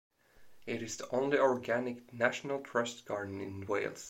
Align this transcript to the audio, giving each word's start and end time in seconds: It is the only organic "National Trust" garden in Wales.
It 0.65 0.81
is 0.81 0.97
the 0.97 1.07
only 1.15 1.37
organic 1.37 2.11
"National 2.11 2.61
Trust" 2.61 3.05
garden 3.05 3.39
in 3.39 3.67
Wales. 3.67 3.99